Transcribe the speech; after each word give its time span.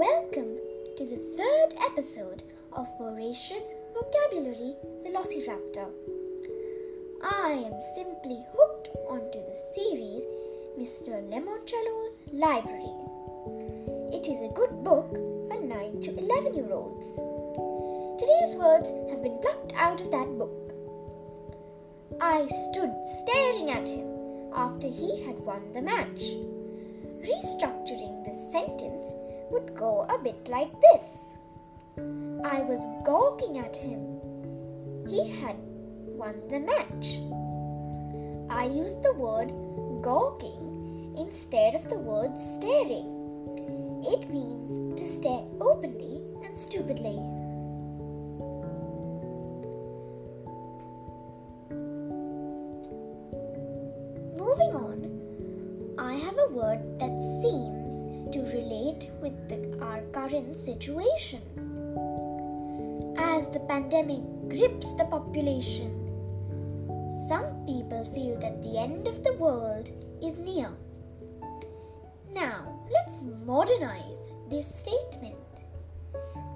Welcome 0.00 0.56
to 0.96 1.04
the 1.04 1.20
third 1.36 1.74
episode 1.84 2.42
of 2.72 2.88
Voracious 2.98 3.74
Vocabulary 3.92 4.72
Velociraptor. 5.04 5.90
I 7.22 7.68
am 7.68 7.78
simply 7.94 8.42
hooked 8.50 8.88
onto 9.10 9.40
the 9.44 9.54
series 9.74 10.24
Mr. 10.78 11.20
Lemoncello's 11.28 12.20
Library. 12.32 12.96
It 14.16 14.26
is 14.26 14.40
a 14.40 14.54
good 14.54 14.82
book 14.82 15.12
for 15.50 15.60
9 15.60 16.00
to 16.00 16.18
11 16.18 16.54
year 16.54 16.72
olds. 16.72 17.04
Today's 18.18 18.56
words 18.56 18.88
have 19.10 19.22
been 19.22 19.38
plucked 19.42 19.74
out 19.76 20.00
of 20.00 20.10
that 20.12 20.38
book. 20.38 20.72
I 22.22 22.46
stood 22.70 22.94
staring 23.04 23.70
at 23.70 23.86
him 23.86 24.08
after 24.54 24.88
he 24.88 25.22
had 25.26 25.38
won 25.40 25.74
the 25.74 25.82
match. 25.82 26.22
Would 29.60 29.76
go 29.76 30.06
a 30.08 30.18
bit 30.18 30.48
like 30.48 30.72
this 30.80 31.36
I 32.42 32.62
was 32.62 32.80
gawking 33.04 33.58
at 33.58 33.76
him. 33.76 34.00
He 35.06 35.28
had 35.28 35.56
won 36.20 36.40
the 36.48 36.60
match. 36.60 37.18
I 38.48 38.64
used 38.64 39.02
the 39.02 39.12
word 39.12 39.52
gawking 40.02 41.14
instead 41.18 41.74
of 41.74 41.86
the 41.88 41.98
word 41.98 42.38
staring. 42.38 43.08
It 44.06 44.30
means 44.30 44.98
to 44.98 45.06
stare 45.06 45.44
openly 45.60 46.22
and 46.42 46.58
stupidly. 46.58 47.18
Moving 54.40 54.72
on, 54.86 54.98
I 55.98 56.14
have 56.14 56.38
a 56.38 56.52
word 56.52 56.80
that 56.98 57.14
seems 57.42 57.79
relate 58.52 59.10
with 59.20 59.48
the, 59.48 59.84
our 59.84 60.02
current 60.12 60.56
situation. 60.56 61.40
As 63.16 63.48
the 63.50 63.60
pandemic 63.60 64.22
grips 64.48 64.94
the 64.94 65.04
population, 65.04 65.90
some 67.28 67.64
people 67.66 68.04
feel 68.14 68.38
that 68.40 68.62
the 68.62 68.78
end 68.78 69.06
of 69.06 69.22
the 69.22 69.34
world 69.34 69.90
is 70.22 70.38
near. 70.38 70.70
Now, 72.32 72.80
let's 72.90 73.22
modernize 73.44 74.18
this 74.48 74.66
statement. 74.66 75.36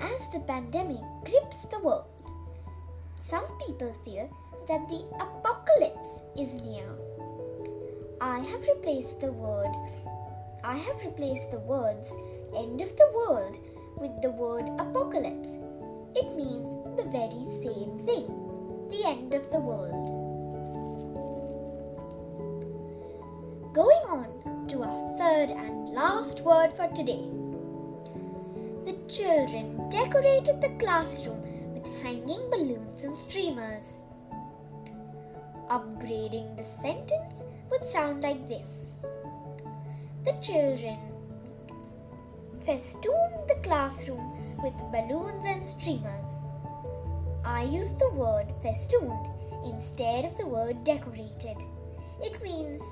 As 0.01 0.29
the 0.33 0.41
pandemic 0.41 1.03
grips 1.25 1.67
the 1.67 1.81
world, 1.81 2.07
some 3.21 3.47
people 3.67 3.93
feel 4.05 4.29
that 4.69 4.89
the 4.89 5.05
apocalypse 5.21 6.23
is 6.39 6.63
near. 6.63 6.89
I 8.21 8.39
have 8.39 8.67
replaced 8.67 9.21
the 9.21 9.33
word 9.33 9.75
I 10.67 10.79
have 10.79 11.05
replaced 11.05 11.51
the 11.51 11.59
words 11.59 12.11
end 12.57 12.81
of 12.81 12.97
the 12.97 13.13
world 13.15 13.59
with 13.99 14.23
the 14.23 14.31
word 14.31 14.65
apocalypse. 14.79 15.59
It 16.17 16.35
means 16.35 16.73
the 16.97 17.05
very 17.05 17.45
same 17.61 17.99
thing 18.07 18.89
the 18.89 19.05
end 19.05 19.35
of 19.35 19.51
the 19.53 19.59
world. 19.59 19.93
Going 23.75 24.05
on 24.09 24.67
to 24.69 24.85
our 24.85 25.19
third 25.19 25.51
and 25.51 25.91
last 25.91 26.41
word 26.41 26.73
for 26.73 26.89
today. 26.95 27.29
The 28.87 28.97
children 29.07 29.91
decorated 29.91 30.63
the 30.63 30.75
classroom 30.79 31.43
with 31.75 31.85
hanging 32.03 32.49
balloons 32.51 33.05
and 33.05 33.15
streamers. 33.15 34.01
Upgrading 35.69 36.57
the 36.57 36.65
sentence 36.65 37.45
would 37.71 37.85
sound 37.85 38.23
like 38.23 38.49
this 38.49 38.95
children 40.45 40.99
festooned 42.67 43.49
the 43.49 43.59
classroom 43.63 44.59
with 44.63 44.75
balloons 44.93 45.47
and 45.47 45.67
streamers. 45.67 46.33
I 47.47 47.63
use 47.63 47.95
the 47.95 48.11
word 48.11 48.53
festooned 48.63 49.27
instead 49.65 50.27
of 50.27 50.37
the 50.37 50.47
word 50.47 50.85
decorated. 50.85 51.57
It 52.23 52.43
means 52.43 52.83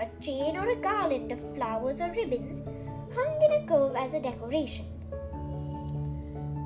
a 0.00 0.06
chain 0.22 0.56
or 0.56 0.70
a 0.70 0.76
garland 0.76 1.32
of 1.32 1.54
flowers 1.54 2.00
or 2.00 2.12
ribbons 2.12 2.62
hung 3.14 3.42
in 3.42 3.62
a 3.62 3.66
curve 3.66 3.94
as 3.96 4.14
a 4.14 4.22
decoration. 4.22 4.86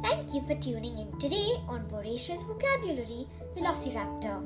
Thank 0.04 0.32
you 0.32 0.42
for 0.42 0.54
tuning 0.54 0.96
in 0.96 1.18
today 1.18 1.56
on 1.66 1.88
Voracious 1.88 2.44
Vocabulary 2.44 3.26
Velociraptor. 3.56 4.38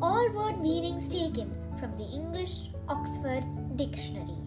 All 0.00 0.30
word 0.32 0.62
meanings 0.62 1.08
taken 1.08 1.54
from 1.78 1.94
the 1.98 2.04
English 2.04 2.70
Oxford 2.88 3.44
Dictionary. 3.76 4.45